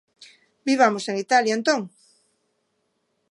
Vivamos 0.67 1.05
en 1.09 1.15
Italia 1.25 1.57
entón. 1.57 1.81